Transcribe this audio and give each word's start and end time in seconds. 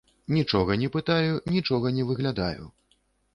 Нічога 0.35 0.77
не 0.83 0.89
пытаю, 0.95 1.35
нічога 1.57 1.93
не 1.99 2.07
выглядаю. 2.13 2.65